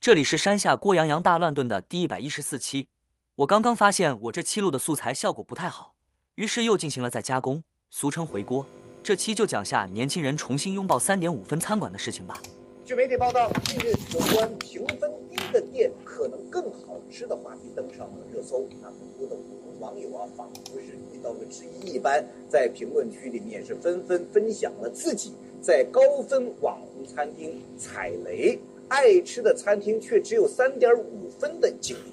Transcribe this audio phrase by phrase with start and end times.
[0.00, 2.88] 这里是山下郭洋洋大乱炖的第一百一十四期。
[3.34, 5.92] 我刚刚发现我这期录的素材效果不太好，
[6.36, 8.64] 于是又进行了再加工，俗称回锅。
[9.02, 12.40] 这期就讲下年轻人重新拥抱三点五分餐馆的事情吧。
[12.82, 18.66] 据媒体报道，近日有关评分低的店可能更好吃的话题登上了热搜。
[18.80, 19.36] 那很多的
[19.80, 28.58] 网友啊，仿佛是遇到了知音一般，在评论区里面是纷纷分享了自己在高分网红餐厅踩雷、
[28.90, 32.10] 爱吃的餐厅却只有三点五分的经历。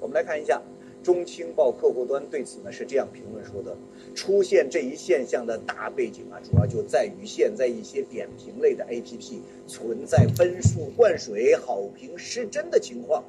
[0.00, 0.60] 我们来看一下。
[1.02, 3.76] 中青报客户端对此呢是这样评论说的：
[4.14, 13.24] 出现这一现象的大背景啊，主要就在于现在一些点评类的 APP 存在分数灌水、好评失真的情况。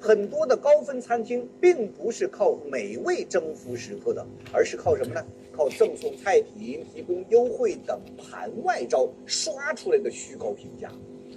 [0.00, 5.24] 很多的高分餐厅并不是靠美味征服食客的，而是靠什么呢？
[5.52, 10.90] 靠赠送菜品、提供优惠等盘外招刷出来的虚高评价。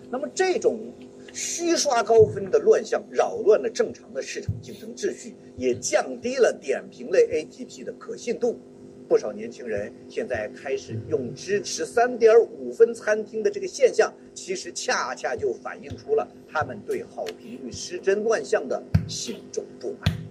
[0.10, 0.80] 那么这种。
[1.34, 8.58] 虚刷高分的乱象扰乱了正常的市场竞争秩序，也降低了点评类 APP 的可信度。
[9.10, 20.25] 不少年轻人现在开始用支持三点五分餐厅的这个现象，其实恰恰就反映出了他们对好评率失真乱象的心中不满。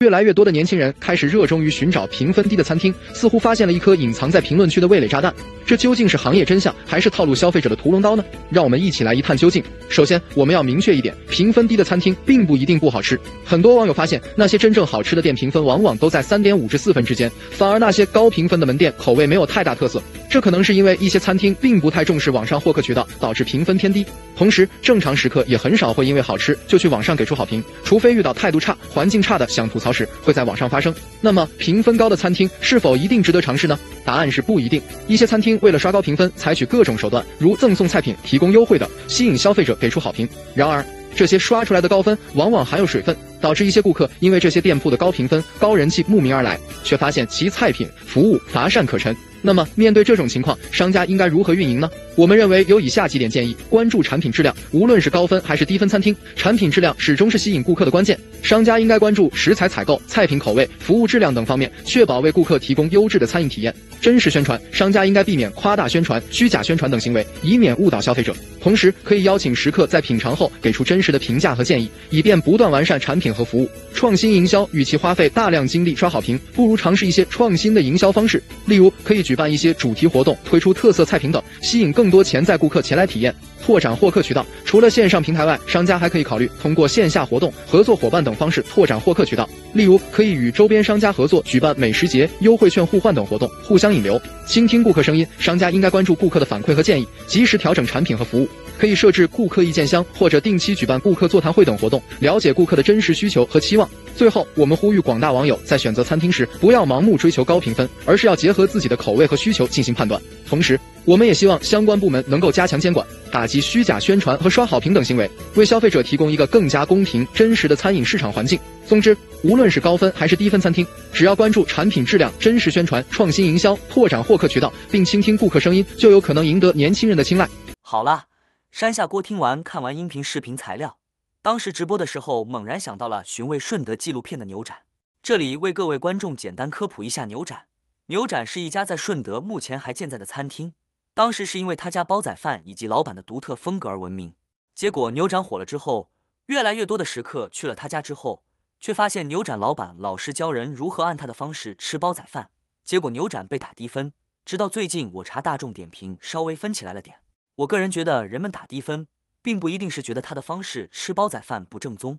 [0.00, 5.32] 越来越多的年轻人开始热衷于寻找评分低的餐厅，似乎发现了一颗隐藏在评论区的味蕾炸弹。
[5.64, 8.22] 这究竟是行业真相，还是套路消费者的屠龙刀呢？
[8.50, 9.64] 让我们一起来一探究竟。
[9.88, 13.18] 首先，我们要明确一点，评分低的餐厅并不一定不好吃。
[13.42, 20.02] 很多网友发现，那些真正好吃的店评分往往都在三点五至四分之间，反而那些高评分的门店口味没有太大特色。
[20.28, 24.04] 这可能是因为一些餐厅并不太重视网上获客渠道，导致评分偏低。
[24.36, 30.94] 同时，正常食客也很少会因为好吃就去网上给出好评，除非遇到态度差、环境差的想吐槽时，会在网上发声。
[31.20, 33.78] 那么，评分高的餐厅是否一定值得尝试呢？
[34.04, 34.82] 答案是不一定。
[35.06, 40.28] 一些餐厅为了刷高评分，采取各种手段，如赠送菜品、提供优惠等，吸引消费者给出好评。
[40.54, 49.16] 然而，这些刷出来的高分往往含有水分，导致一些顾客因为这些店铺的高评分、高人气慕名而来，却发现其菜品服务乏善可陈。
[49.46, 51.88] 那么，面对这种情况，商家应该如何运营呢？
[52.16, 58.18] 我们认为有以下几点建议：关注产品质量，无论是高分还是低分餐厅，产品质量始终是吸引顾客的关键。
[58.42, 63.72] 商家应该关注食材采购、菜品口味、服务质量等方面，确保为顾客提供优质的餐饮体验。
[64.00, 68.34] 真实宣传，商家应该避免夸大宣传、虚假宣传等行为，以免误导消费者。
[68.60, 73.70] 同时，可以邀请食客在品尝后给出真实的评价和建议，以便不断完善产品和服务。
[73.94, 79.35] 创新营销，与其花费大量精力刷好评，不如尝试一些创新的营销方式，例如可以举。
[79.36, 84.44] 办一些主题活动，推出特色菜品等，吸引更多潜在顾客前来体验，拓展获客渠道。
[84.64, 89.48] 除了线上平台外，商家还可以考虑通过线下活动、合作伙伴等方式拓展获客渠道。
[89.72, 94.20] 例如，可以与周边商家合作，举办美食节、优惠券互换等活动，互相引流。
[94.46, 98.48] 倾听顾客声音，商家应该关注顾客的反馈和建议，及时调整产品和服务。
[98.78, 103.88] 可以设置顾客意见箱，或者定期举办顾客座谈会等活动，了解顾客的真实需求和期望。
[104.14, 110.20] 最后，我们呼吁广大网友在选择餐厅时，不要盲目追求高评分，而是要结合自己的口味和需求进行判断。
[110.46, 118.58] 同时，我们也希望相关部门能够加强监管，打击虚假宣传和刷好评等行为，为消费者提供一个更加公平、真实的餐饮市场环境。
[118.84, 127.48] 总之，无论是高分还是低分餐厅，只要关注产品质量、真实宣传、创新营销、拓展获客渠道，并倾听顾客声音，就有可能赢得年轻人的青睐。
[127.82, 128.24] 好了，
[128.72, 130.98] 山下锅听完看完音频视频材料。
[131.40, 134.78] 当时直播的时候，猛然想到了寻味顺德纪录片的牛展。
[135.22, 137.66] 这里为各位观众简单科普一下牛展。
[138.06, 140.72] 牛展是一家在顺德目前还健在的餐厅，
[141.16, 144.34] 当时是因为他家煲仔饭以及老板的独特风格而闻名。
[144.74, 146.10] 结果牛展火了之后，
[146.44, 148.42] 越来越多的食客去了他家之后，
[148.78, 152.50] 却发现牛展老板老是教人如何按他的方式吃煲仔饭，
[152.84, 154.12] 结果牛展被打低分。
[154.44, 157.16] 直到最近我查大众点评，稍微分起来了点。
[157.54, 159.08] 我个人觉得人们打低分。
[159.42, 162.18] 并不一定是觉得他的方式吃煲仔饭不正宗，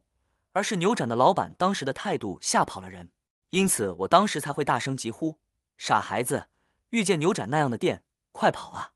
[0.53, 3.11] 而是牛展的老板当时的态度吓跑了人，
[3.49, 5.37] 因此我当时才会大声疾呼
[5.77, 6.47] ：“傻孩子，
[6.91, 8.01] 遇见牛展那样的店，
[8.37, 8.91] 快跑啊！”